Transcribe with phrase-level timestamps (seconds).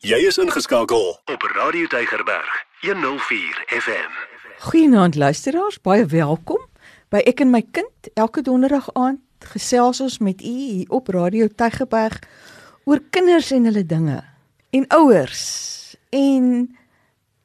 [0.00, 4.14] Jy is ingeskakel op Radio Tygerberg 104 FM.
[4.58, 6.62] Goeienaand luisteraars, baie welkom
[7.12, 8.08] by Ek en my kind.
[8.16, 9.20] Elke donderdag aand
[9.52, 12.16] gesels ons met u hier op Radio Tygerberg
[12.88, 14.16] oor kinders en hulle dinge
[14.72, 15.44] en ouers
[16.16, 16.48] en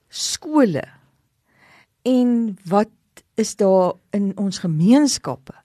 [0.08, 0.86] skole
[2.08, 2.32] en
[2.72, 5.60] wat is daar in ons gemeenskappe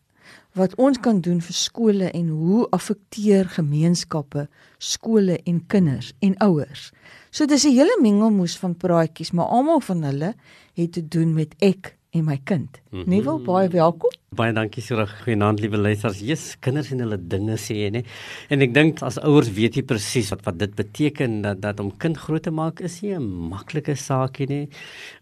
[0.59, 4.49] wat ons kan doen vir skole en hoe affekteer gemeenskappe
[4.79, 6.91] skole en kinders en ouers.
[7.31, 10.35] So dis 'n hele mengelmoes van praatjies, maar almal van hulle
[10.75, 12.81] het te doen met ek en my kind.
[12.91, 13.09] Mm -hmm.
[13.09, 14.11] Nuwe baie welkom.
[14.31, 15.11] Baie dankie so reg.
[15.25, 16.21] Goeienaand liewe luisters.
[16.21, 18.05] Jesus, kinders en hulle dinge sê jy nê.
[18.49, 21.91] En ek dink as ouers weet jy presies wat wat dit beteken dat dat om
[21.97, 24.69] kind groot te maak is nie 'n maklike saakie nie.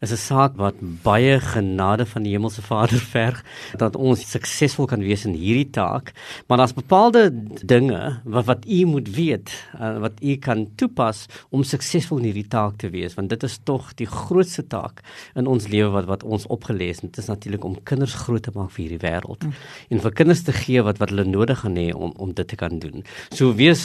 [0.03, 3.45] Is 'n saak wat baie genade van die hemelse Vader verg
[3.79, 6.13] dat ons suksesvol kan wees in hierdie taak.
[6.47, 7.31] Maar daar's bepaalde
[7.65, 9.51] dinge wat wat u moet weet,
[9.81, 13.59] uh, wat u kan toepas om suksesvol in hierdie taak te wees, want dit is
[13.65, 15.01] tog die grootste taak
[15.35, 17.01] in ons lewe wat wat ons opgelees het.
[17.01, 19.53] Dit is natuurlik om kinders groot te maak vir hierdie die wêreld mm.
[19.95, 22.57] en vir kinders te gee wat wat hulle nodig gaan hê om om dit te
[22.57, 23.05] kan doen.
[23.35, 23.85] So wees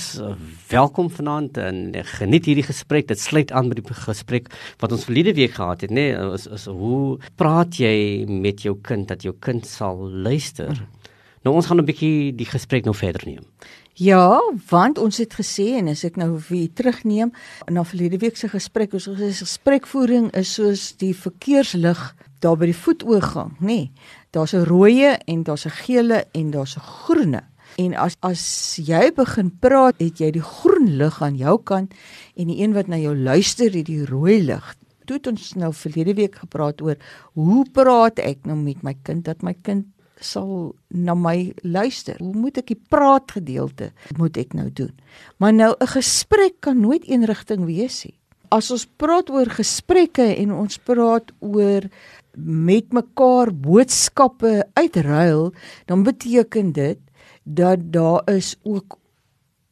[0.69, 3.07] welkom vanaand en geniet hierdie gesprek.
[3.11, 4.49] Dit sluit aan by die gesprek
[4.81, 6.11] wat ons verlede week gehad het, nê?
[6.13, 10.73] Nee, is is hoe praat jy met jou kind dat jou kind sal luister?
[10.73, 11.01] Mm.
[11.43, 13.43] Nou ons gaan 'n bietjie die gesprek nou verder neem.
[13.93, 17.29] Ja, want ons het gesê en as ek nou weer terugneem
[17.69, 22.01] na verlede week se gesprek, ons gesê gesprekvoering is soos die verkeerslig
[22.41, 23.67] daar by die voetoorgang, nê?
[23.67, 23.91] Nee,
[24.33, 27.43] daar's 'n rooie en daar's 'n gele en daar's 'n groene.
[27.77, 31.93] En as as jy begin praat, het jy die groen lig aan jou kant
[32.35, 34.75] en die een wat na jou luister, het die rooi lig.
[35.05, 36.95] Toe het ons nou verlede week gepraat oor
[37.33, 39.85] hoe praat ek nou met my kind dat my kind
[40.23, 42.17] sal na my luister.
[42.19, 44.93] Hoe moet ek die praat gedeelte moet ek nou doen?
[45.37, 48.17] Maar nou 'n gesprek kan nooit een rigting wees nie.
[48.49, 51.89] As ons praat oor gesprekke en ons praat oor
[52.37, 55.53] met mekaar boodskappe uitruil,
[55.85, 56.99] dan beteken dit
[57.43, 58.97] dat daar is ook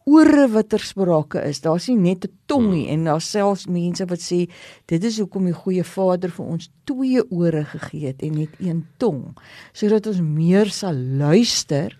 [0.05, 1.61] ore wat ter sprake is.
[1.61, 4.49] Daar's nie net 'n tong nie en daar selfs mense wat sê
[4.85, 8.87] dit is hoekom die goeie Vader vir ons twee ore gegee het en net een
[8.97, 9.37] tong,
[9.73, 11.97] sodat ons meer sal luister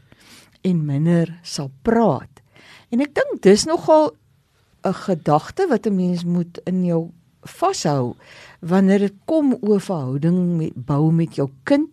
[0.63, 2.41] en minder sal praat.
[2.91, 4.12] En ek dink dis nogal
[4.83, 7.12] 'n gedagte wat 'n mens moet in jou
[7.44, 8.16] vashou
[8.61, 11.89] wanneer dit kom oor verhouding met bou met jou kind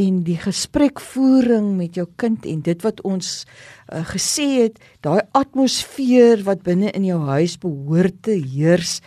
[0.00, 6.44] en die gesprekvoering met jou kind en dit wat ons uh, gesê het daai atmosfeer
[6.44, 8.98] wat binne in jou huis behoort te heers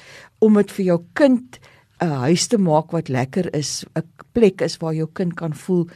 [0.41, 1.59] om dit vir jou kind
[2.01, 4.03] 'n uh, huis te maak wat lekker is 'n
[4.33, 5.87] plek is waar jou kind kan voel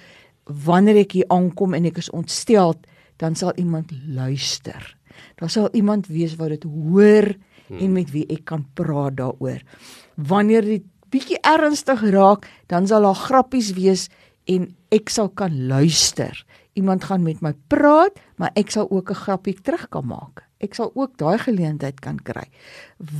[0.45, 2.75] wanneer ek hier aankom en ek is ontstel
[3.17, 4.97] dan sal iemand luister
[5.35, 7.33] daar sal iemand wees wat dit hoor
[7.67, 7.77] hmm.
[7.77, 9.61] en met wie ek kan praat daaroor.
[10.15, 14.07] Wanneer dit bietjie ernstig raak, dan sal daar grappies wees
[14.47, 16.33] en ek sal kan luister.
[16.77, 20.43] Iemand gaan met my praat, maar ek sal ook 'n grappie terug kan maak.
[20.59, 22.47] Ek sal ook daai geleentheid kan kry.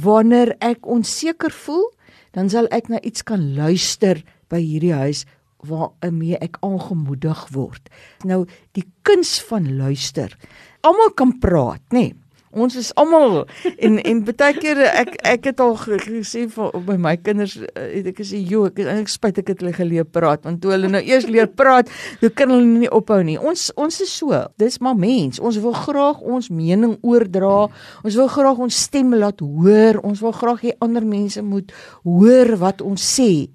[0.01, 1.91] Wanneer ek onseker voel,
[2.31, 5.25] dan sal ek na iets kan luister by hierdie huis
[5.57, 7.89] waarmee ek aangemoedig word.
[8.23, 10.37] Nou die kuns van luister.
[10.81, 12.13] Almal kan praat, nê?
[12.13, 12.15] Nee
[12.51, 13.45] ons is almal
[13.77, 18.07] en en baie keer ek ek het al gesê vir by my kinders eh, het
[18.13, 21.01] ek gesê jo ek ek spyt ek het hulle geleer praat want toe hulle nou
[21.03, 21.91] eers leer praat
[22.21, 23.37] hoe kan hulle nie ophou nie?
[23.39, 25.39] Ons ons is so dis maar mens.
[25.39, 27.67] Ons wil graag ons mening oordra.
[28.03, 30.01] Ons wil graag ons stem laat hoor.
[30.07, 31.73] Ons wil graag hê ander mense moet
[32.05, 33.47] hoor wat ons sê.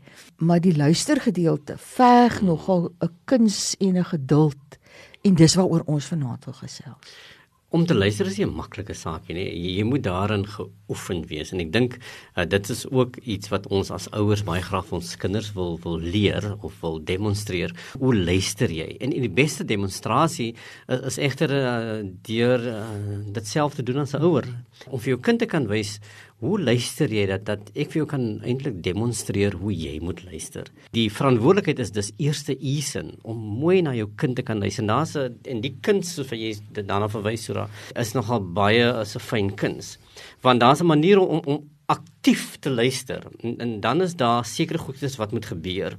[0.43, 4.79] Maar die luistergedeelte veg nogal 'n kuns en 'n geduld.
[5.23, 7.32] En dis waaroor ons vanaand wil gesels
[7.73, 9.45] om te luister is 'n maklike saakie nê.
[9.49, 11.99] Jy, jy moet daarin geoefen wees en ek dink
[12.37, 15.79] uh, dit is ook iets wat ons as ouers baie graag vir ons kinders wil
[15.85, 17.73] wil leer of wil demonstreer.
[17.99, 18.97] Hoe luister jy?
[19.01, 20.55] En, en die beste demonstrasie
[20.89, 22.85] is, is egter uh, deur uh,
[23.33, 24.47] dit self te doen as 'n ouer
[24.91, 26.01] om vir jou kind te kan wys
[26.43, 30.67] Hoe luister jy dat dat ek vir jou kan eintlik demonstreer hoe jy moet luister.
[30.91, 34.83] Die verantwoordelikheid is dis eerste usin om mooi na jou kind te kan luister.
[34.89, 38.91] Daar's 'n en die kind soos wat jy daarna verwys so daar is nogal baie
[39.03, 39.99] is 'n fyn kuns.
[40.43, 44.79] Want daar's 'n manier om om aktief te luister en, en dan is daar sekere
[44.79, 45.97] goedes wat moet gebeur.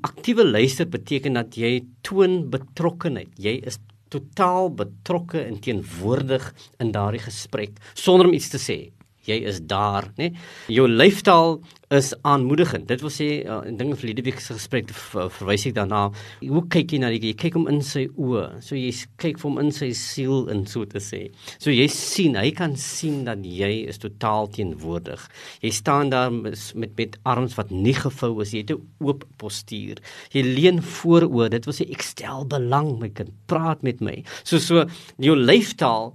[0.00, 3.28] Aktiewe luister beteken dat jy toon betrokkenheid.
[3.36, 3.78] Jy is
[4.08, 8.90] totaal betrokke en teenwoordig in daardie gesprek sonder om iets te sê
[9.28, 10.32] jy is daar, né?
[10.72, 11.60] Jou lyfstaal
[11.92, 12.86] is aanmoedigend.
[12.88, 13.28] Dit wil sê
[13.68, 16.06] in dinge verlede week se gesprek ver, verwys ek daarna.
[16.40, 18.46] Hoe kyk jy na die jy kyk hom in sy oë.
[18.64, 18.90] So jy
[19.20, 21.26] kyk vir hom in sy siel in so te sê.
[21.58, 25.26] So jy sien, hy kan sien dat jy is totaal teenwoordig.
[25.64, 30.00] Jy staan daar met met arms wat nie gevou is, jy het 'n oop postuur.
[30.32, 31.50] Jy leun vooroor.
[31.50, 33.30] Dit wil sê ek stel belang my kind.
[33.46, 34.24] Praat met my.
[34.44, 34.86] So so
[35.18, 36.14] jou lyfstaal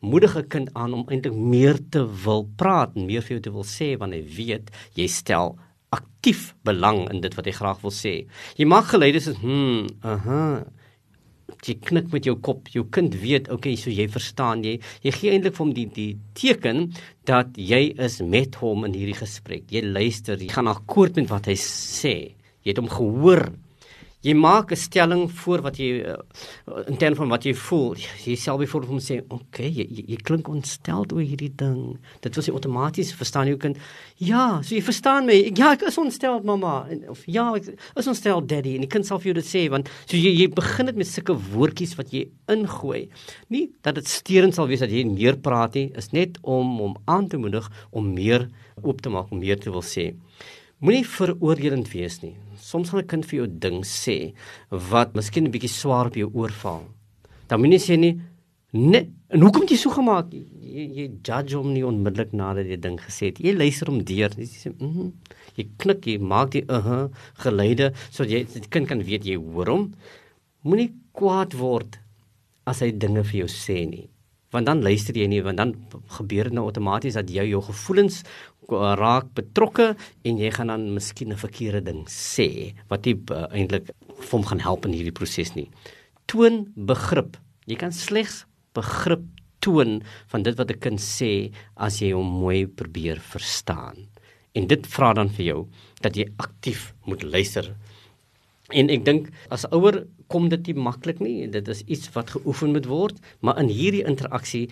[0.00, 3.52] moedig 'n kind aan om eintlik meer te wil praat en meer vir jou te
[3.52, 5.58] wil sê wanneer hy weet jy stel
[5.90, 8.26] aktief belang in dit wat hy graag wil sê.
[8.56, 10.64] Jy maak geluide soos hm, aha.
[11.64, 12.68] Jy knik met jou kop.
[12.68, 14.76] Jou kind weet, okay, so jy verstaan jy.
[15.02, 16.92] Jy gee eintlik vir hom die die teken
[17.24, 19.64] dat jy is met hom in hierdie gesprek.
[19.72, 22.34] Jy luister, jy gaan akkoord met wat hy sê.
[22.62, 23.48] Jy het hom gehoor
[24.28, 26.16] jy maak 'n stelling voor wat jy uh,
[26.86, 27.96] in terme van wat jy voel.
[28.24, 31.98] Jy self byvoorbeeld om sê, "Oké, okay, jy, jy, jy klink ontsteld oor hierdie ding."
[32.20, 33.76] Dit wil sê outomaties verstaan jy kan
[34.16, 35.52] ja, so jy verstaan my.
[35.54, 36.86] Ja, ek is ontsteld, mamma.
[36.90, 38.74] En, of ja, ek is ontsteld, daddy.
[38.76, 41.06] En jy kan self vir jou dit sê want so jy jy begin dit met
[41.06, 43.08] sulke woordjies wat jy ingooi.
[43.48, 46.96] Nie dat dit steurend sal wees dat jy meer praat nie, is net om om
[47.06, 48.48] aan te moedig om meer
[48.82, 50.14] oop te maak, om meer te wil sê.
[50.78, 52.36] Moenie veroordelend wees nie
[52.70, 54.16] soms gaan 'n kind vir jou ding sê
[54.70, 56.84] wat miskien 'n bietjie swaar op jou oorval.
[57.48, 58.20] Dan moet jy sê nie
[58.72, 60.26] nee, en hoekom het jy so gemaak?
[60.32, 63.38] Jy, jy judge hom nie onmiddellik nadat jy ding gesê het.
[63.40, 64.30] Jy luister hom deur.
[64.36, 65.12] Jy sê mm -hmm.
[65.56, 69.36] jy knik, jy maak die uh -huh geluide sodat jy die kind kan weet jy
[69.36, 69.94] hoor hom.
[70.62, 71.98] Moenie kwaad word
[72.66, 74.08] as hy dinge vir jou sê nie
[74.52, 75.74] want dan luister jy nie want dan
[76.16, 78.22] gebeur dit nou outomaties dat jy jou gevoelens
[78.68, 83.90] raak betrokke en jy gaan dan miskien 'n verkeerde ding sê wat nie uh, eintlik
[84.20, 85.70] vir hom gaan help in hierdie proses nie.
[86.26, 87.36] Toon begrip.
[87.66, 88.44] Jy kan slegs
[88.74, 89.24] begrip
[89.60, 94.08] toon van dit wat 'n kind sê as jy hom mooi probeer verstaan.
[94.54, 95.68] En dit vra dan vir jou
[96.00, 97.74] dat jy aktief moet luister.
[98.68, 101.48] En ek dink as ouer kom dit nie maklik nie.
[101.48, 104.68] Dit is iets wat geoefen moet word, maar in hierdie interaksie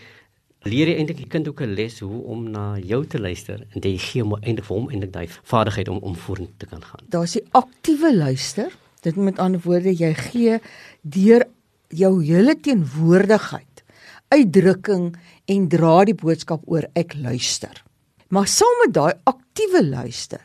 [0.66, 3.80] leer jy eintlik die kind ook 'n les hoe om na jou te luister en
[3.80, 7.04] jy gee hom eintlik vir hom eintlik daai vaardigheid om om vorentoe te kan gaan.
[7.08, 8.72] Daar's die aktiewe luister.
[9.02, 10.58] Dit met ander woorde jy gee
[11.02, 11.46] deur
[11.88, 13.82] jou hele teenwoordigheid,
[14.28, 15.16] uitdrukking
[15.46, 17.82] en dra die boodskap oor ek luister.
[18.28, 20.42] Maar saam met daai aktiewe luister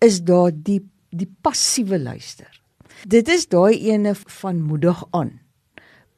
[0.00, 0.82] is daar die
[1.16, 2.50] die passiewe luister.
[3.06, 5.40] Dit is daai ene van moedig aan.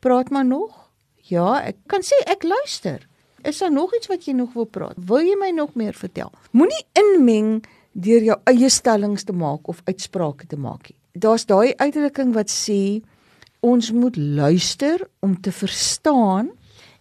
[0.01, 0.91] Praat maar nog?
[1.29, 3.05] Ja, ek kan sê ek luister.
[3.49, 4.97] Is daar nog iets wat jy nog wil praat?
[5.09, 6.29] Wil jy my nog meer vertel?
[6.53, 7.63] Moenie inmeng
[7.97, 10.99] deur jou eie stellings te maak of uitsprake te maak nie.
[11.17, 13.01] Daar's daai uitdrukking wat sê
[13.65, 16.51] ons moet luister om te verstaan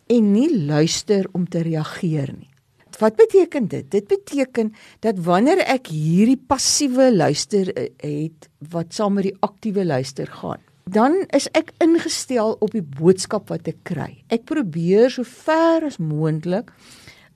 [0.07, 2.49] en nie luister om te reageer nie.
[2.97, 3.91] Wat beteken dit?
[3.91, 4.71] Dit beteken
[5.03, 10.63] dat wanneer ek hierdie passiewe luister eh, het wat saam met die aktiewe luister gaan,
[10.87, 14.23] dan is ek ingestel op die boodskap wat ek kry.
[14.31, 16.71] Ek probeer so ver as moontlik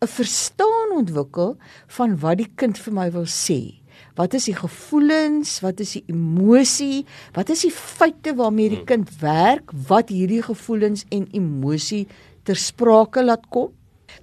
[0.02, 1.58] 'n verstaan ontwikkel
[1.88, 3.82] van wat die kind vir my wil sê.
[4.16, 5.60] Wat is die gevoelens?
[5.60, 7.06] Wat is die emosie?
[7.34, 12.08] Wat is die feite waarmee die kind werk wat hierdie gevoelens en emosie
[12.44, 13.72] ter sprake laat kom?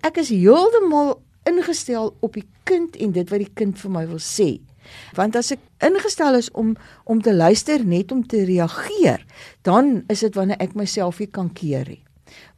[0.03, 4.21] Ek is heeltemal ingestel op die kind en dit wat die kind vir my wil
[4.21, 4.59] sê.
[5.17, 9.25] Want as ek ingestel is om om te luister net om te reageer,
[9.63, 12.03] dan is dit wanneer ek myself nie kan keer nie.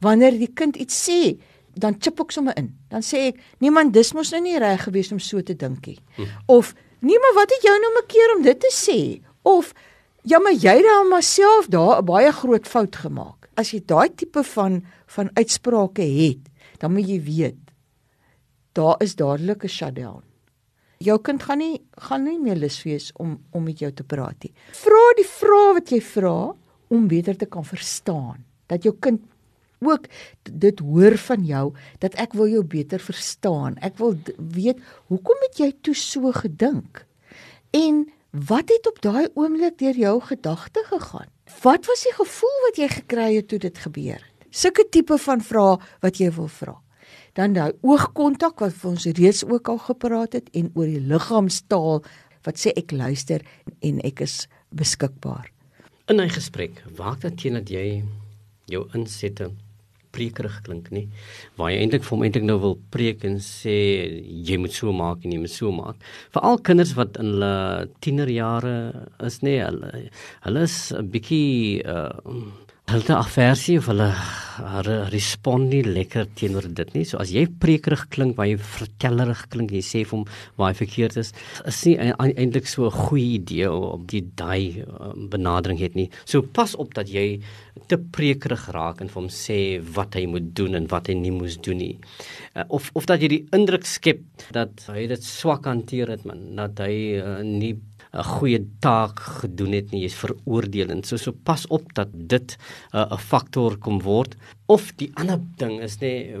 [0.03, 1.37] Wanneer die kind iets sê,
[1.79, 2.73] dan chip ek sommer in.
[2.91, 5.87] Dan sê ek, "Nee man, dis mos nou nie reg gewees om so te dink
[5.87, 6.23] nie." Hm.
[6.47, 9.73] Of, "Nee maar wat het jou nou 'n keer om dit te sê?" Of,
[10.23, 14.09] "Ja maar jy het dan myself daar 'n baie groot fout gemaak." As jy daai
[14.15, 17.71] tipe van van uitsprake het, dan moet jy weet
[18.73, 20.23] daar is dadelik 'n shutdown
[21.01, 24.37] jou kind gaan nie gaan nie meer lus wees om om met jou te praat
[24.45, 24.53] nie.
[24.77, 26.37] Vra die vrae wat jy vra
[26.91, 28.43] om beter te kan verstaan.
[28.71, 29.21] Dat jou kind
[29.81, 30.05] ook
[30.43, 31.65] dit hoor van jou
[32.03, 33.77] dat ek wil jou beter verstaan.
[33.81, 37.05] Ek wil weet hoekom het jy toe so gedink?
[37.73, 41.31] En wat het op daai oomblik deur jou gedagte gegaan?
[41.63, 44.47] Wat was die gevoel wat jy gekry het toe dit gebeur het?
[44.51, 46.77] Sulke tipe van vrae wat jy wil vra
[47.37, 52.03] dan daai oogkontak wat ons reeds ook al gepraat het en oor die liggaamstaal
[52.45, 53.45] wat sê ek luister
[53.79, 55.51] en ek is beskikbaar.
[56.09, 58.03] In 'n gesprek, waak dat teen dat jy
[58.65, 59.51] jou insette
[60.11, 61.07] prekerig klink nie?
[61.55, 63.75] Waar jy eintlik vir hom eintlik nou wil preek en sê
[64.47, 65.95] jy moet so maak en jy moet so maak.
[66.35, 70.09] Veral kinders wat in hulle tienerjare is nê hulle
[70.45, 72.11] hulle is 'n bietjie uh,
[72.91, 74.11] hulle aversie of hulle
[75.11, 77.03] respond nie lekker teenoor dit nie.
[77.07, 80.25] So as jy prekerig klink, waar jy vertellerig klink, jy sê vir hom
[80.59, 81.31] waar hy verkeerd is,
[81.67, 86.09] is nie eintlik so 'n goeie idee om die daai um, benadering het nie.
[86.25, 87.41] So pas op dat jy
[87.87, 91.31] te prekerig raak en vir hom sê wat hy moet doen en wat hy nie
[91.31, 91.97] moes doen nie.
[92.55, 94.21] Uh, of of dat jy die indruk skep
[94.51, 97.75] dat hy dit swak hanteer het man, dat hy uh, nie
[98.13, 101.05] 'n goeie taak gedoen het nie, jy's veroordelend.
[101.05, 102.57] So so pas op dat dit
[102.93, 104.35] uh, 'n uh, faktor kom word
[104.67, 106.35] of die ander ding is nê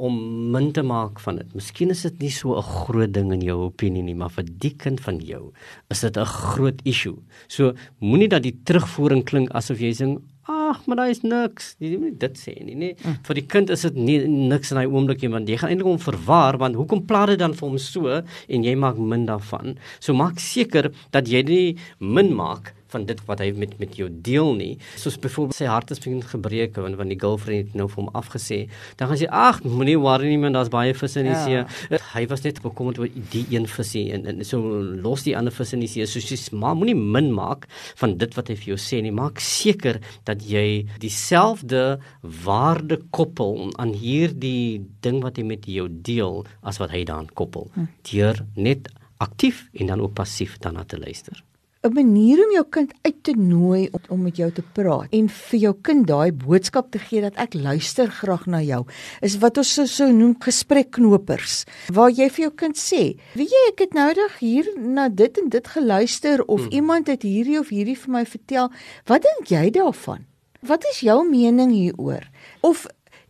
[0.00, 0.16] om
[0.52, 1.54] min te maak van dit.
[1.54, 4.74] Miskien is dit nie so 'n groot ding in jou opinie nie, maar vir die
[4.74, 5.52] kind van jou
[5.90, 7.18] is dit 'n groot issue.
[7.48, 10.16] So moenie dat die terugvoering klink asof jy sê
[10.50, 11.74] ag, maar daar is niks.
[11.82, 12.96] Jy moet dit sê nie, nee.
[12.98, 13.20] Mm.
[13.28, 15.90] Vir die kind is dit nie niks in daai oomblik nie, want jy gaan eintlik
[15.90, 19.78] hom verwar, want hoekom plaat dit dan vir hom so en jy maak min daarvan?
[20.02, 21.64] So maak seker dat jy nie
[22.00, 24.72] min maak van dit wat hy met met jou deel nie.
[25.00, 28.10] Soos byvoorbeeld sy hart is begin gebreek want van die girlfriend het nou vir hom
[28.18, 28.60] afgesê.
[29.00, 31.64] Dan gaan sy ag, moenie worry nie man, daar's baie visse in die ja.
[31.68, 32.00] see.
[32.10, 35.76] Hy was net bekommerd oor die een visie en, en so los die ander visse
[35.78, 36.06] in die see.
[36.10, 37.66] So sy maar moenie min maak
[38.00, 39.14] van dit wat hy vir jou sê nie.
[39.14, 42.00] Maak seker dat jy dieselfde
[42.44, 47.70] waarde koppel aan hierdie ding wat hy met jou deel as wat hy dan koppel.
[47.74, 47.90] Hm.
[48.10, 51.44] Deur net aktief en dan ook passief daarna te luister.
[51.82, 55.28] 'n manier om jou kind uit te nooi om, om met jou te praat en
[55.32, 58.82] vir jou kind daai boodskap te gee dat ek luister graag na jou
[59.24, 63.64] is wat ons so, so noem gesprekknopers waar jy vir jou kind sê weet jy
[63.70, 66.76] ek het noudag hier na dit en dit geluister of hmm.
[66.82, 68.68] iemand het hierdie of hierdie vir my vertel
[69.08, 70.28] wat dink jy daarvan
[70.60, 72.28] wat is jou mening hieroor
[72.60, 72.84] of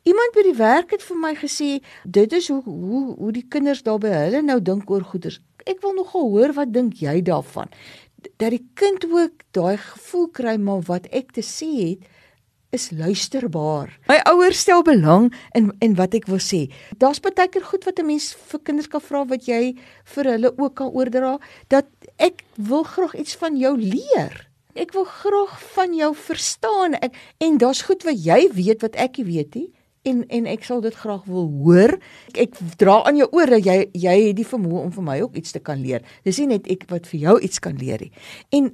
[0.08, 1.66] Iemand by die werk het vir my gesê
[2.08, 5.42] dit is hoe hoe hoe die kinders daar by hulle nou dink oor goeders.
[5.68, 7.68] Ek wil nog hoor wat dink jy daarvan?
[8.36, 12.08] Dat die kind ook daai gevoel kry maar wat ek te sê het
[12.70, 13.90] is luisterbaar.
[14.06, 16.68] My ouers stel belang in in wat ek wil sê.
[17.02, 19.74] Daar's baie keer goed wat 'n mens vir kinders kan vra wat jy
[20.14, 21.86] vir hulle ook kan oordra dat
[22.18, 24.48] ek wil graag iets van jou leer.
[24.74, 26.94] Ek wil graag van jou verstaan.
[26.94, 29.72] Ek en daar's goed wat jy weet wat ek nie weet nie
[30.08, 31.96] en en ek sal dit graag wil hoor.
[32.32, 35.18] Ek, ek dra aan jou oor dat jy jy het die vermoë om vir my
[35.24, 36.04] ook iets te kan leer.
[36.24, 38.12] Dis nie net ek wat vir jou iets kan leer nie.
[38.56, 38.72] En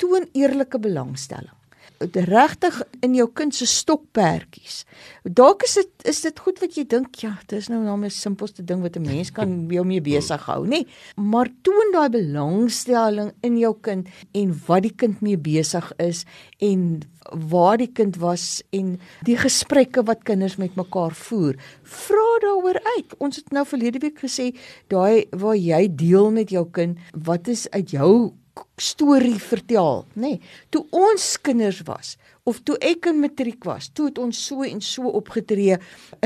[0.00, 1.61] toon eerlike belangstelling
[2.10, 4.82] regtig in jou kind se stokperdjies.
[5.24, 8.64] Dalk is dit is dit goed wat jy dink ja, dis nou nou 'n simpelste
[8.64, 10.86] ding wat 'n mens kan jou mee besig hou, nê?
[11.16, 16.24] Maar toon daai belangstelling in jou kind en wat die kind mee besig is
[16.58, 21.54] en waar die kind was en die gesprekke wat kinders met mekaar voer.
[21.82, 23.14] Vra daaroor uit.
[23.18, 24.52] Ons het nou verlede week gesê
[24.88, 28.32] daai waar jy deel met jou kind wat is uit jou
[28.76, 30.34] storie vertel, nê.
[30.34, 30.40] Nee,
[30.70, 32.16] toe ons kinders was
[32.48, 35.76] of toe ek in matriek was, toe het ons so en so opgetree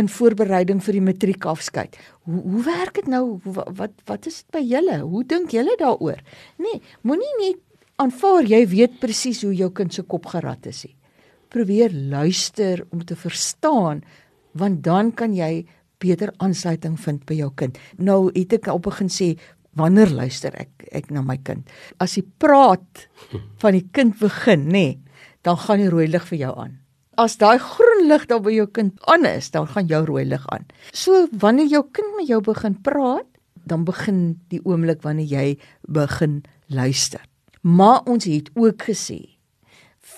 [0.01, 1.99] in voorbereiding vir die matriekafskeid.
[2.25, 3.39] Hoe hoe werk dit nou?
[3.45, 5.01] Wat wat is dit by julle?
[5.05, 6.23] Hoe dink julle daaroor?
[6.63, 7.63] Nee, moenie net
[8.01, 10.95] aanvaar jy weet presies hoe jou kind se kop gerad is nie.
[11.53, 14.03] Probeer luister om te verstaan
[14.57, 15.67] want dan kan jy
[16.01, 17.79] beter aansluiting vind by jou kind.
[17.99, 19.35] Nou het ek al begin sê
[19.77, 21.69] wanneer luister ek ek na my kind?
[22.01, 23.07] As hy praat
[23.63, 24.99] van die kind begin, nê, nee,
[25.47, 26.75] dan gaan die rooi lig vir jou aan.
[27.17, 30.43] As daai groen lig daar by jou kind aan is, dan gaan jou rooi lig
[30.53, 30.67] aan.
[30.93, 33.29] So wanneer jou kind met jou begin praat,
[33.67, 35.47] dan begin die oomblik wanneer jy
[35.89, 37.23] begin luister.
[37.63, 39.39] Maar ons het ook gesê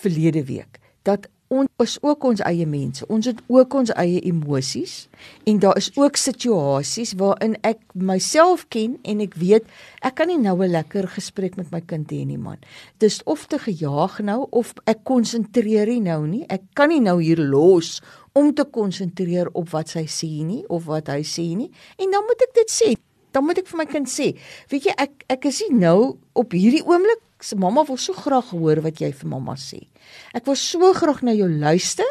[0.01, 3.07] verlede week dat ons is ook ons eie mense.
[3.09, 5.09] Ons het ook ons eie emosies
[5.49, 9.69] en daar is ook situasies waarin ek myself ken en ek weet
[10.05, 12.59] ek kan nie nou 'n lekker gesprek met my kind hê nie man.
[12.99, 16.45] Dis of te gejaag nou of ek konsentreer nie nou nie.
[16.49, 18.01] Ek kan nie nou hier los
[18.33, 21.71] om te konsentreer op wat sy sê nie of wat hy sê nie.
[21.99, 22.97] En dan moet ek dit sê.
[23.33, 24.33] Dan moet ek vir my kind sê,
[24.71, 28.51] weet jy ek ek is nie nou op hierdie oomblik se mamma wil so graag
[28.51, 29.85] hoor wat jy vir mamma sê.
[30.35, 32.09] Ek wil so graag na jou luister,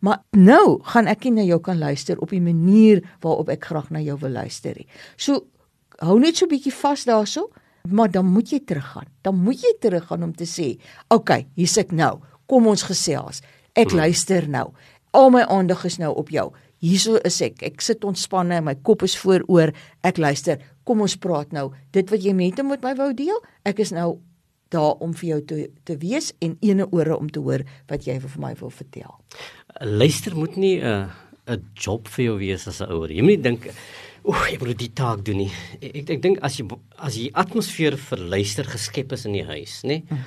[0.00, 3.90] maar nou gaan ek nie na jou kan luister op die manier waarop ek graag
[3.90, 4.86] na jou wil luister nie.
[5.16, 5.46] So
[5.98, 7.50] hou net so 'n bietjie vas daarso,
[7.90, 9.06] maar dan moet jy teruggaan.
[9.22, 10.78] Dan moet jy teruggaan om te sê,
[11.10, 12.20] "Oké, okay, hier's ek nou.
[12.46, 13.42] Kom ons gesels.
[13.74, 13.98] Ek hmm.
[13.98, 14.72] luister nou.
[15.12, 16.52] Al my aandag is nou op jou.
[16.78, 17.62] Hierso is ek.
[17.62, 19.72] Ek sit ontspanne, my kop is vooroor.
[20.02, 20.58] Ek luister.
[20.84, 21.72] Kom ons praat nou.
[21.92, 24.18] Dit wat jy hom met my wou deel, ek is nou
[24.74, 28.18] daar om vir jou te te wees en ene ore om te hoor wat jy
[28.20, 29.16] vir my wil vertel.
[29.80, 31.08] Luister moet nie 'n uh,
[31.48, 33.10] 'n job vir jou wees as 'n ouer.
[33.12, 33.70] Jy moet nie dink
[34.28, 35.50] Oek, ek moet die taak doen nie.
[35.78, 36.64] Ek ek, ek dink as jy
[37.00, 40.00] as die atmosfeer vir luister geskep is in die huis, nê?
[40.04, 40.18] Nee,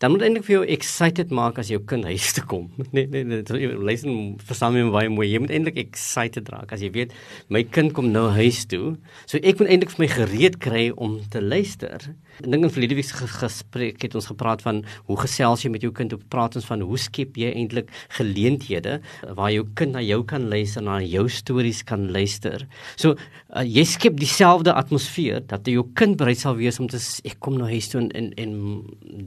[0.00, 2.70] dan moet eintlik vir jou excited maak as jou kind huis toe kom.
[2.96, 4.14] Nee nee nee, luister
[4.48, 5.26] verstaan my baie mooi.
[5.28, 7.12] Jy moet eintlik excited raak as jy weet
[7.52, 8.94] my kind kom nou huis toe.
[9.26, 12.14] So ek moet eintlik vir my gereed kry om te luister.
[12.40, 14.78] Ek dink in verlede week se gesprek het ons gepraat van
[15.10, 16.14] hoe gesels jy met jou kind?
[16.14, 18.94] Hoe praat ons van hoe skep jy eintlik geleenthede
[19.36, 22.64] waar jou kind na jou kan luister, na jou stories kan luister.
[22.96, 27.20] So uh, jy skep dieselfde atmosfeer dat jou kind bereid sal wees om te sê
[27.28, 28.56] ek kom nou huis toe en en, en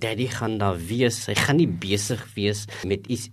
[0.02, 1.28] daddy gaan daar wees.
[1.30, 3.30] Hy gaan nie besig wees met iets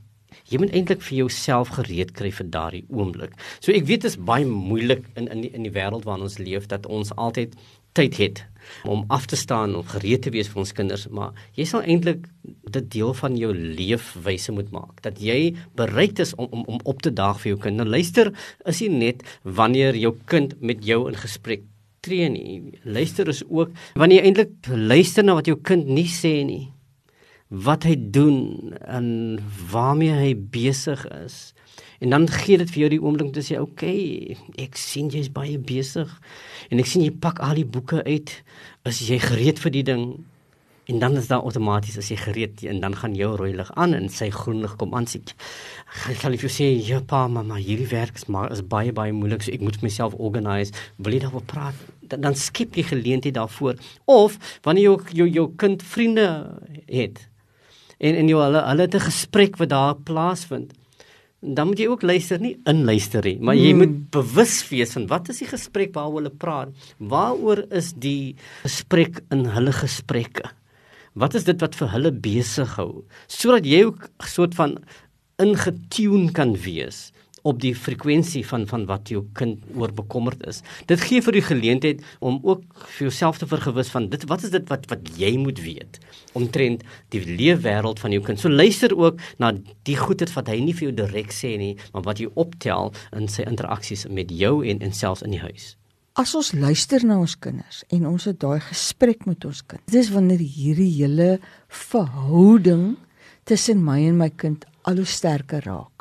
[0.51, 3.33] Jy moet eintlik vir jouself gereed kry vir daardie oomblik.
[3.59, 6.69] So ek weet dit is baie moeilik in in die, die wêreld waarin ons leef
[6.71, 7.57] dat ons altyd
[7.99, 8.43] tyd het
[8.85, 12.26] om af te staan en gereed te wees vir ons kinders, maar jy sal eintlik
[12.71, 15.02] dit deel van jou leefwyse moet maak.
[15.05, 17.81] Dat jy bereid is om om om op te daag vir jou kind.
[17.81, 18.33] Nou luister,
[18.67, 21.67] is nie net wanneer jou kind met jou in gesprek
[22.00, 22.79] tree nie.
[22.85, 26.71] Luister is ook wanneer jy eintlik luister na wat jou kind nie sê nie.
[27.50, 29.38] Wat hy doen en
[29.73, 31.50] waarmee hy besig is.
[32.00, 35.09] En dan gee dit vir jou die oomblik om te sê, "Oké, okay, ek sien
[35.09, 36.21] jy's baie besig
[36.71, 38.42] en ek sien jy pak al die boeke uit.
[38.85, 40.25] Is jy gereed vir die ding?"
[40.87, 43.95] En dan is daar outomaties as jy gereed en dan gaan jou rooi lig aan
[43.95, 45.21] en sy groen lig kom aan sê.
[46.09, 49.12] Ek sal vir jou sê, "Ja, pa, mamma, hierdie werk is maar is baie baie
[49.12, 50.73] moeilik, so ek moet myself organise.
[50.97, 53.75] Wil jy daaroor praat?" Dan, dan skep jy geleentheid daarvoor.
[54.07, 57.28] Of wanneer jou jou jou kind vriende het
[57.99, 60.73] en en jy hulle hulle het 'n gesprek wat daar plaasvind
[61.40, 63.82] dan moet jy ook luister nie inluister nie maar jy hmm.
[63.82, 66.73] moet bewus wees van wat is die gesprek waaroor hulle praat?
[66.99, 70.50] Waaroor is die gesprek in hulle gesprekke?
[71.16, 73.04] Wat is dit wat vir hulle besig hou?
[73.26, 74.76] Sodat jy ook 'n soort van
[75.40, 77.11] ingetune kan wees
[77.42, 80.62] op die frekwensie van van wat jou kind oor bekommerd is.
[80.90, 82.62] Dit gee vir die geleentheid om ook
[82.97, 86.00] vir jouself te vergewis van dit wat is dit wat wat jy moet weet
[86.38, 88.40] omtrent die leefwêreld van jou kind.
[88.40, 89.52] So luister ook na
[89.88, 93.28] die goedheid wat hy nie vir jou direk sê nie, maar wat jy optel in
[93.28, 95.75] sy interaksies met jou en en selfs in die huis.
[96.18, 99.82] As ons luister na ons kinders en ons het daai gesprek met ons kind.
[99.90, 102.99] Dis wanneer hierdie hele verhouding
[103.49, 106.00] tussen my en my kind al hoe sterker raak.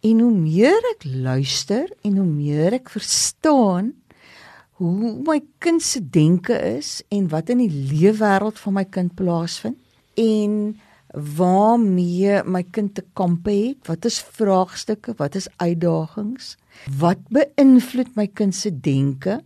[0.00, 3.92] En hoe meer ek luister en hoe meer ek verstaan
[4.80, 9.76] hoe my kind se denke is en wat in die leefwêreld van my kind plaasvind
[10.20, 10.54] en
[11.36, 16.54] waarmee my kind te kampe het, wat is vraagstukke, wat is uitdagings,
[16.96, 19.40] wat beïnvloed my kind se denke,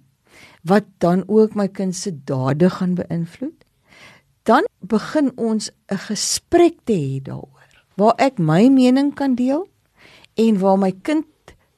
[0.62, 3.56] wat dan ook my kind se dade gaan beïnvloed.
[4.44, 9.66] Dan begin ons 'n gesprek te hê daaroor waar ek my mening kan deel
[10.34, 11.26] en waar my kind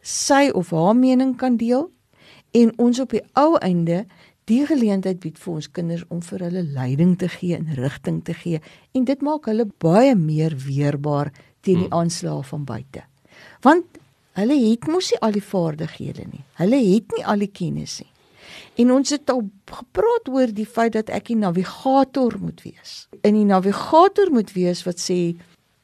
[0.00, 1.90] sy of haar mening kan deel
[2.56, 4.04] en ons op die ou einde
[4.46, 8.34] die geleentheid bied vir ons kinders om vir hulle leiding te gee en rigting te
[8.34, 8.60] gee
[8.94, 11.32] en dit maak hulle baie meer weerbaar
[11.66, 11.98] teen die hmm.
[11.98, 13.02] aanslae van buite.
[13.66, 13.98] Want
[14.38, 16.44] hulle het mos nie al die vaardighede nie.
[16.60, 18.12] Hulle het nie al die kennis nie.
[18.78, 23.08] En ons het al gepraat oor die feit dat ek 'n navigator moet wees.
[23.22, 25.34] In die navigator moet wees wat sê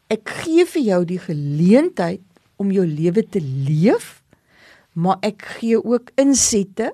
[0.08, 2.22] ek gee vir jou die geleentheid
[2.62, 4.20] om jou lewe te leef,
[4.94, 6.92] maar ek gee ook insette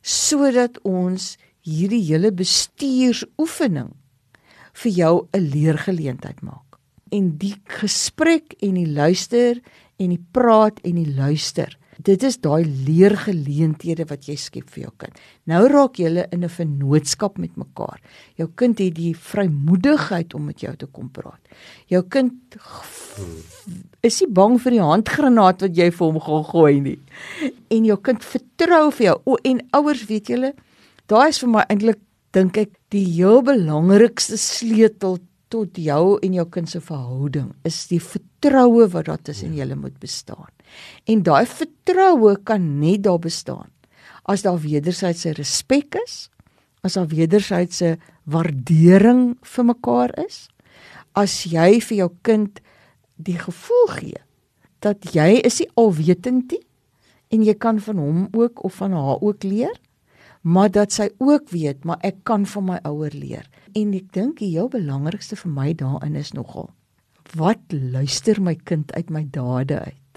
[0.00, 1.34] sodat ons
[1.66, 3.92] hierdie hele bestuursoefening
[4.82, 6.78] vir jou 'n leergeleentheid maak.
[7.12, 9.60] En die gesprek en die luister
[9.98, 14.92] en die praat en die luister dit is daai leergeleenthede wat jy skep vir jou
[15.04, 15.20] kind.
[15.50, 18.00] Nou raak julle in 'n vennootskap met mekaar.
[18.36, 21.40] Jou kind het die vrymoedigheid om met jou te kom praat.
[21.88, 22.32] Jou kind
[24.02, 26.98] is nie bang vir die handgranaat wat jy vir hom gaan gooi nie.
[27.70, 29.20] En jou kind vertrou vir jou.
[29.26, 30.54] O en ouers, weet julle,
[31.06, 31.98] daai is vir my eintlik
[32.32, 35.18] dink ek die heel belangrikste sleutel
[35.50, 39.98] tot jou en jou kind se verhouding is die vertroue wat daar tussen julle moet
[39.98, 40.50] bestaan.
[41.10, 43.68] En daai vertroue kan net daar bestaan
[44.30, 46.28] as daar wederwysige respek is,
[46.86, 47.98] as daar wederwysige
[48.30, 50.44] waardering vir mekaar is,
[51.18, 52.60] as jy vir jou kind
[53.16, 54.20] die gevoel gee
[54.80, 56.62] dat jy is nie alwetend nie
[57.34, 59.74] en jy kan van hom ook of van haar ook leer,
[60.40, 63.44] maar dat sy ook weet, maar ek kan van my ouer leer.
[63.76, 66.70] En ek dink die heel belangrikste vir my daarin is nogal
[67.38, 70.09] wat luister my kind uit my dade uit?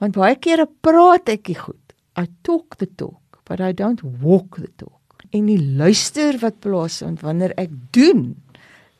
[0.00, 1.76] Want baie kere praat ek goed.
[2.18, 5.24] I talk the talk, but I don't walk the talk.
[5.30, 8.34] En die luister wat plaasvind wanneer ek doen.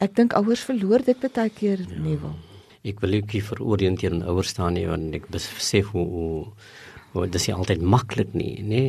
[0.01, 2.03] Ek dink ouers verloor dit baie keer ja.
[2.05, 2.37] nie wel.
[2.87, 6.45] Ek wil ook hier veroriënteer en ouers staan nie want ek besef hoe hoe,
[7.13, 8.85] hoe dit is nie altyd maklik nie, nê?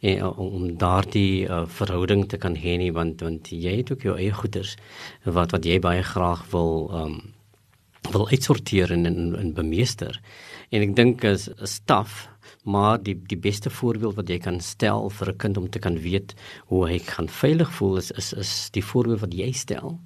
[0.00, 4.14] en om daardie uh, verhouding te kan hê nie want want jy het ook jou
[4.16, 4.76] eie goeders
[5.24, 7.18] wat wat jy baie graag wil um
[8.10, 10.16] wil uitsorteer en en, en bemeester.
[10.70, 12.28] En ek dink is 'n staf
[12.64, 15.98] maar die die beste voorbeeld wat jy kan stel vir 'n kind om te kan
[15.98, 16.34] weet
[16.66, 19.98] hoe hy gaan veilig voel is is is die voorbeeld wat jy stel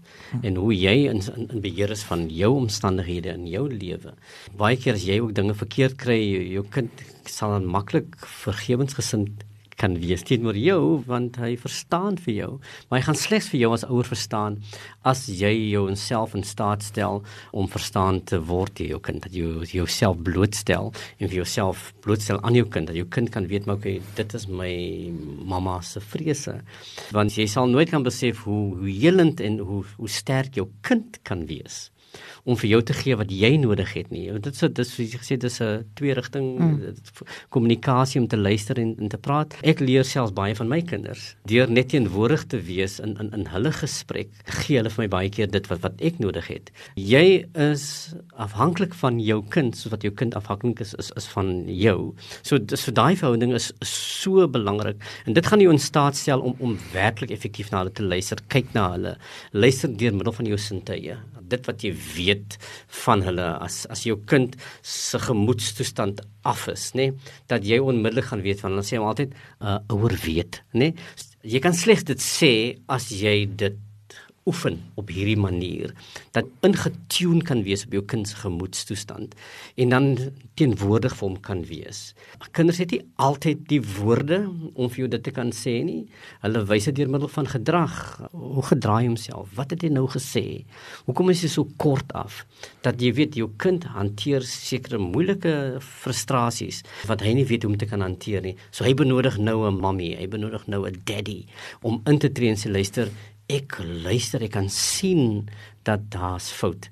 [0.43, 4.15] en hoe jy in, in in beheer is van jou omstandighede in jou lewe.
[4.57, 6.91] Baie keer as jy ook dinge verkeerd kry, jou, jou kind
[7.25, 9.45] sal dan maklik vergewensgesind
[9.81, 12.51] kan wees teenoor jou want hy verstaan vir jou.
[12.89, 14.59] Maar hy gaan slegs vir jou as ouer verstaan
[15.05, 19.23] as jy jou self in staat stel om verstaan te word deur jou kind.
[19.25, 22.91] Dat jy jouself blootstel en vir jouself blootstel aan jou kind.
[22.91, 24.75] Dat jou kind kan weet maar okay dit is my
[25.45, 26.61] mamma se vrese.
[27.15, 31.21] Want jy sal nooit kan besef hoe hoe helend en hoe hoe sterk jou kind
[31.23, 31.89] kan wees
[32.45, 34.27] om vir jou te gee wat jy nodig het nie.
[34.33, 36.95] Want dit is dit is soos jy gesê dis 'n twee rigting mm.
[37.49, 39.57] kommunikasie om te luister en, en te praat.
[39.63, 43.47] Ek leer selfs baie van my kinders deur net teenwoordig te wees in in in
[43.47, 44.29] hulle gesprek.
[44.45, 46.71] Gee hulle vir my baie keer dit wat wat ek nodig het.
[46.97, 51.65] Jy is afhanklik van jou kind soos wat jou kind afhanklik is is is van
[51.67, 52.15] jou.
[52.43, 56.17] So dis vir daai verhouding is, is so belangrik en dit gaan jou in staat
[56.17, 58.39] stel om om werklik effektief na hulle te luister.
[58.49, 59.17] Kyk na hulle.
[59.53, 61.17] Luister deur middel van jou sintuie
[61.55, 62.34] dit wat jy weet
[63.05, 68.31] van hulle as as jou kind se gemoedstoestand af is, nê, nee, dat jy onmiddellik
[68.31, 70.93] gaan weet van hulle sê hom altyd 'n uh, ouer weet, nê.
[70.93, 70.95] Nee.
[71.45, 72.53] Jy kan slegs dit sê
[72.89, 73.77] as jy dit
[74.47, 75.93] oefen op hierdie manier
[76.37, 79.35] dat ingetune kan wees op jou kind se gemoedstoestand
[79.81, 80.09] en dan
[80.59, 82.01] teenwoordig vir hom kan wees.
[82.55, 86.05] Kinders het nie altyd die woorde om vir jou dit te kan sê nie.
[86.45, 87.95] Hulle wys dit deur middel van gedrag.
[88.33, 89.51] Hoe gedraai homself?
[89.59, 90.65] Wat het hy nou gesê?
[91.09, 92.43] Hoekom is hy so kort af?
[92.87, 97.79] Dat jy weet jou kind hanteer sekere moeilike frustrasies wat hy nie weet hoe om
[97.81, 98.55] te kan hanteer nie.
[98.71, 101.47] So hy benodig nou 'n mammy, hy benodig nou 'n daddy
[101.83, 103.09] om in te tree en sê luister
[103.53, 105.49] ek luister, ek kan sien
[105.85, 106.89] dat daar's fout.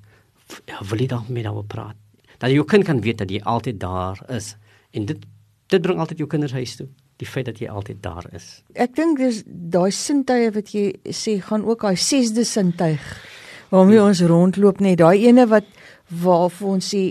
[0.69, 1.97] Ja, wil jy dan met hom praat?
[2.37, 4.53] Dat jou kind kan weet dat jy altyd daar is.
[4.93, 5.29] En dit
[5.71, 6.85] dit bring altyd jou kinders huis toe,
[7.17, 8.61] die feit dat jy altyd daar is.
[8.77, 13.01] Ek dink dis daai sintuie wat jy sê gaan ook daai sesde sintuig
[13.73, 14.11] waarmee hmm.
[14.11, 15.65] ons rondloop net, daai ene wat
[16.13, 17.07] waarvoor ons sê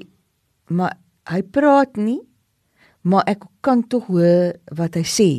[0.71, 0.95] maar
[1.27, 2.21] hy praat nie,
[3.03, 5.31] maar ek kan tog hoor wat hy sê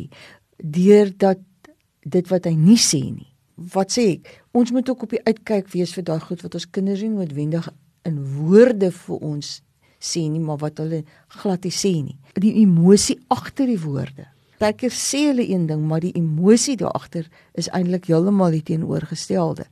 [0.59, 1.39] deur dat
[2.03, 4.29] dit wat hy nie sê nie wat sê ek?
[4.53, 7.69] Ons moet ook op die uitkyk wees vir daai goed wat ons kinders nie noodwendig
[8.07, 9.55] in woorde vir ons
[10.03, 11.03] sê nie, maar wat hulle
[11.39, 12.17] glad nie sê nie.
[12.35, 14.27] Die emosie agter die woorde.
[14.59, 17.27] Partykeer sê hulle een ding, maar die emosie daar agter
[17.59, 19.65] is eintlik heeltemal die teenoorgestelde.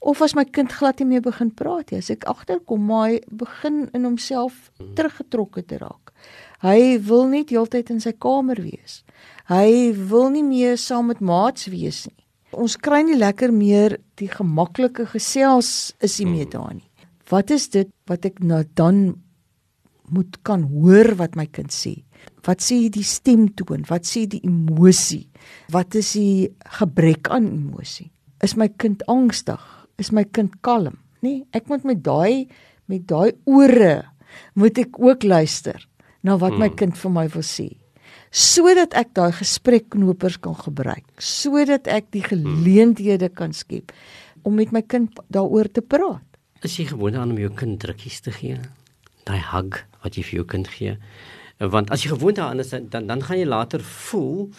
[0.00, 3.22] Of as my kind glad nie meer begin praat nie, as ek agterkom maar hy
[3.42, 6.12] begin in homself teruggetrokke te raak.
[6.62, 9.02] Hy wil net heeltyd in sy kamer wees.
[9.50, 12.25] Hy wil nie meer saam met maats wees nie
[12.56, 16.88] ons kry nie lekker meer die gemaklike gesels is nie meer daar nie.
[17.30, 19.06] Wat is dit wat ek nou dan
[20.14, 21.96] moet kan hoor wat my kind sê?
[22.46, 23.84] Wat sê die stemtoon?
[23.90, 25.26] Wat sê die emosie?
[25.74, 26.46] Wat is die
[26.78, 28.10] gebrek aan emosie?
[28.44, 29.62] Is my kind angstig?
[29.98, 31.00] Is my kind kalm?
[31.24, 32.46] Nee, ek moet met daai
[32.86, 34.04] met daai ore
[34.54, 35.80] moet ek ook luister
[36.22, 36.78] na wat my hmm.
[36.78, 37.66] kind vir my wil sê
[38.36, 43.94] sodat ek daai gesprekknopers kan gebruik, sodat ek die geleenthede kan skep
[44.44, 46.22] om met my kind daaroor te praat.
[46.64, 48.58] Is jy gewoond aan om jou kind drukkies te gee?
[49.26, 50.96] Daai hug wat jy vir jou kind gee.
[51.58, 54.50] Want as jy gewoond daaraan is dan dan gaan jy later voel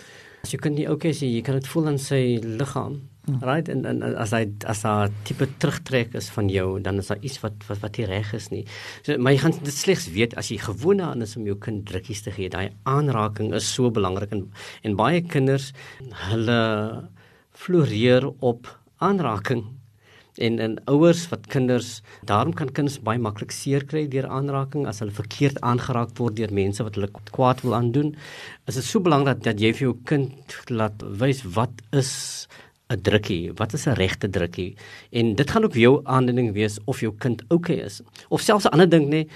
[0.42, 3.82] as jy kind nie okay is, jy kan dit voel in sy liggaam Right en,
[3.84, 7.66] en as hy as daar tipe terugtrek is van jou, dan is daar iets wat
[7.68, 8.64] wat wat nie reg is nie.
[9.04, 11.84] So maar jy gaan dit slegs weet as jy gewoond aan is om jou kind
[11.90, 12.48] drukkies te gee.
[12.54, 14.46] Daai aanraking is so belangrik en
[14.88, 15.74] en baie kinders
[16.30, 16.62] hulle
[17.52, 18.72] floreer op
[19.04, 19.66] aanraking.
[20.38, 21.90] En en ouers wat kinders,
[22.30, 26.54] daarom kan kinders baie maklik seer kry deur aanraking as hulle verkeerd aangeraak word deur
[26.54, 28.14] mense wat hulle kwaad wil aandoen.
[28.70, 32.14] Is dit so belangrik dat jy vir jou kind laat wys wat is
[32.90, 34.76] 'n drukkie, wat is 'n regte drukkie?
[35.12, 38.02] En dit gaan ook jou aanduiding wees of jou kind oukei okay is.
[38.30, 39.28] Of selfs 'n ander ding nê,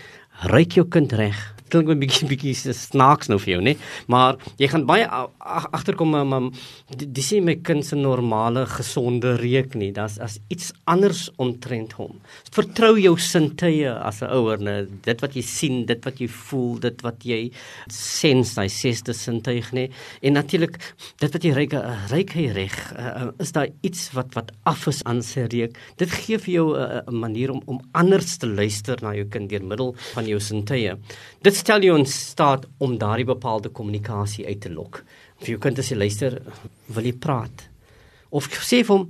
[0.43, 1.55] ryk jou kind reg?
[1.71, 3.75] Klink 'n bietjie bietjie snaaks nou vir jou, nê?
[4.07, 6.51] Maar jy gaan baie agterkom maar
[6.97, 9.91] dis nie my kind se normale gesonde reuk nie.
[9.91, 12.19] Daar's as iets anders omtrent hom.
[12.51, 14.87] Vertrou jou sintuie as 'n ouer, nê?
[15.03, 17.51] Dit wat jy sien, dit wat jy voel, dit wat jy
[17.87, 19.89] sens, daai sesde sintuig, nê?
[20.21, 20.77] En natuurlik
[21.19, 21.73] dit wat jy ryk,
[22.11, 22.93] ryk hy reg.
[22.97, 25.77] Uh, is daar iets wat wat af is aan sy reuk?
[25.97, 29.49] Dit gee vir jou 'n uh, manier om om anders te luister na jou kind
[29.49, 30.95] deur middel van jou sintuie.
[31.41, 35.03] Dit stel jou in staat om daardie bepaalde kommunikasie uit te lok.
[35.41, 36.37] Vir jou kind as jy luister,
[36.93, 37.67] wil jy praat.
[38.31, 39.09] Of sê vir hom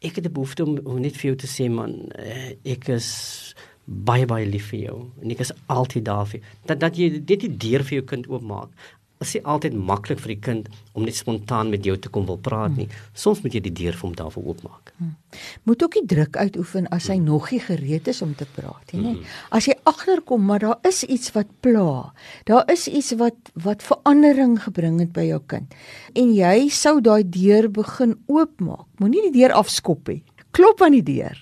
[0.00, 3.54] ek het 'n behoefte om, om net vir jou te sê man, eh, ek is
[3.84, 6.48] baie baie lief vir jou en ek is altyd daar vir jou.
[6.66, 8.70] Dat dat jy dit die deur vir jou kind oopmaak
[9.20, 12.38] is nie altyd maklik vir die kind om net spontaan met jou te kom wil
[12.40, 12.86] praat nie.
[13.12, 14.92] Soms moet jy die deur vir hom daarvoor oopmaak.
[14.96, 15.12] Hmm.
[15.68, 17.28] Moet ook nie druk uitoefen as hy hmm.
[17.28, 19.02] nog nie gereed is om te praat nie.
[19.18, 19.20] Hmm.
[19.52, 22.14] As jy agterkom maar daar is iets wat pla.
[22.48, 25.76] Daar is iets wat wat verandering gebring het by jou kind.
[26.16, 28.88] En jy sou daai deur begin oopmaak.
[29.04, 30.22] Moenie die deur afskop nie.
[30.56, 31.36] Klop aan die deur.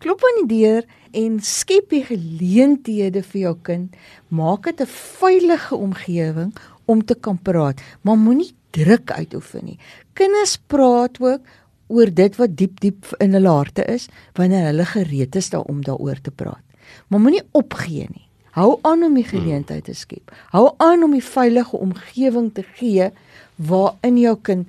[0.00, 3.96] Klop aan die deur en skep die geleenthede vir jou kind.
[4.28, 6.52] Maak dit 'n veilige omgewing
[6.90, 9.78] om te kan praat, maar moenie druk uitoefen nie.
[10.18, 11.46] Kinders praat ook
[11.90, 16.20] oor dit wat diep diep in hulle harte is wanneer hulle gereed is daaroor daaroor
[16.22, 16.62] te praat.
[17.08, 18.26] Maar moenie opgee nie.
[18.58, 20.32] Hou aan om die geleentheid te skep.
[20.50, 23.10] Hou aan om 'n veilige omgewing te gee
[23.56, 24.68] waarin jou kind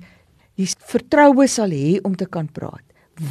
[0.54, 2.82] die vertroue sal hê om te kan praat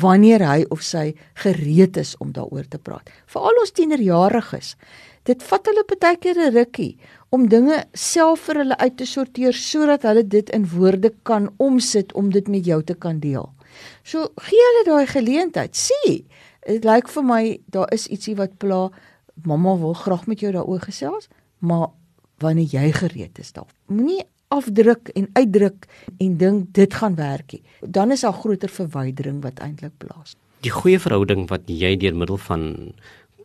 [0.02, 3.10] wanneer hy of sy gereed is om daaroor te praat.
[3.26, 4.76] Veral ons tienerjariges.
[5.30, 6.98] Dit vat hulle baie keer 'n rukkie
[7.30, 12.14] om dinge self vir hulle uit te sorteer sodat hulle dit in woorde kan omsit
[12.14, 13.50] om dit met jou te kan deel.
[14.04, 15.76] So gee hulle daai geleentheid.
[15.76, 16.26] Sien,
[16.68, 18.90] dit lyk vir my daar is ietsie wat pla.
[19.44, 21.30] Mamma wil graag met jou daaroor gesels,
[21.60, 21.88] maar
[22.40, 23.70] wanneer jy gereed is daar.
[23.88, 27.64] Moenie afdruk en uitdruk en dink dit gaan werk nie.
[27.80, 30.36] Dan is daar groter verwydering wat eintlik plaas.
[30.62, 32.94] Die goeie verhouding wat jy deur middel van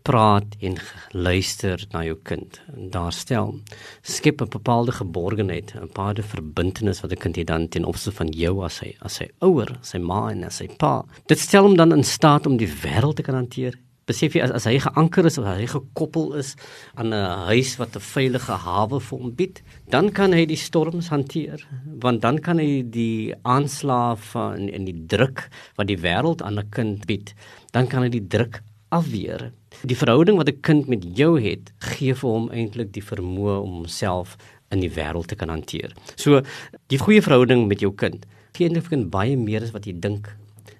[0.07, 0.77] praat en
[1.11, 2.61] luister na jou kind.
[2.95, 3.57] Daar stel
[4.03, 8.29] skep 'n bepaalde geborgenheid, 'n bepaalde verbintenis wat 'n kind het dan ten opsigte van
[8.29, 11.05] jou as hy as hy ouer, sy ma en as sy pa.
[11.27, 13.75] Dit stel hom dan in staat om die wêreld te kan hanteer.
[14.07, 16.55] Besef jy as, as hy geanker is of hy gekoppel is
[16.95, 21.09] aan 'n huis wat 'n veilige hawe vir hom bied, dan kan hy die storms
[21.09, 21.67] hanteer,
[22.01, 26.71] want dan kan hy die aanslae van en die druk wat die wêreld aan 'n
[26.71, 27.35] kind bied,
[27.73, 29.53] dan kan hy die druk afweer.
[29.83, 33.71] Die verhouding wat 'n kind met jou het, gee vir hom eintlik die vermoë om
[33.71, 34.37] homself
[34.71, 35.93] in die wêreld te kan hanteer.
[36.17, 36.43] So,
[36.89, 39.93] die goeie verhouding met jou kind gee eintlik vir 'n baie meer as wat jy
[40.01, 40.31] dink.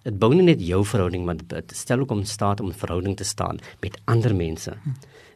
[0.05, 3.17] Dit bou nie net jou verhouding, maar dit stel ook om staat om 'n verhouding
[3.17, 4.73] te staan met ander mense.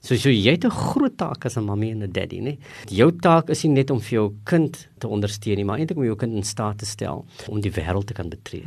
[0.00, 2.58] So so jy het 'n groot taak as 'n mamma en 'n daddy, né?
[2.88, 6.04] Jou taak is nie net om vir jou kind te ondersteun nie, maar eintlik om
[6.04, 8.64] jou kind in staat te stel om die wêreld te kan betree.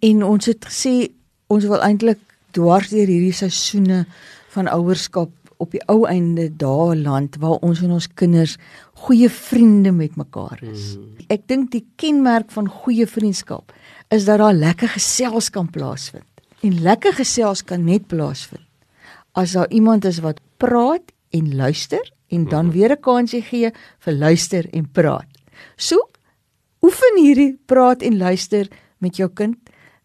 [0.00, 1.10] En ons het gesê
[1.48, 2.18] ons wil eintlik
[2.52, 4.04] dwars deur hierdie seisoene
[4.54, 8.56] van ouerskap op die ou einde daar land waar ons en ons kinders
[9.04, 10.96] goeie vriende met mekaar is.
[10.96, 11.26] Mm.
[11.28, 13.74] Ek dink die kenmerk van goeie vriendskap
[14.10, 16.26] is dat daar lekker gesels kan plaasvind.
[16.64, 18.66] En lekker gesels kan net plaasvind
[19.38, 22.72] as daar iemand is wat praat en luister en dan mm.
[22.72, 25.28] weer 'n kansie gee vir luister en praat.
[25.76, 26.10] So
[26.82, 29.56] oefen hierdie praat en luister met jou kind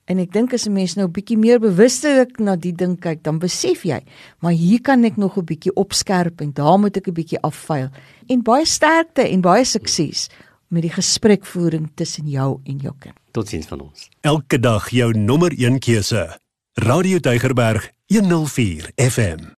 [0.05, 3.39] En ek dink as 'n mens nou bietjie meer bewustelik na die ding kyk, dan
[3.39, 4.03] besef jy,
[4.39, 7.89] maar hier kan ek nog 'n bietjie opskerp en daar moet ek 'n bietjie afvuil.
[8.27, 10.29] En baie sterkte en baie sukses
[10.69, 13.15] met die gesprekvoering tussen jou en jou kind.
[13.31, 14.09] Totsiens van ons.
[14.21, 16.37] Elke dag jou nommer 1 keuse.
[16.73, 19.53] Radio Deugerberg 104 FM.